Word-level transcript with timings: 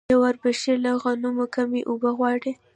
آیا 0.09 0.17
وربشې 0.21 0.73
له 0.83 0.91
غنمو 1.01 1.45
کمې 1.55 1.81
اوبه 1.89 2.09
غواړي؟ 2.17 2.51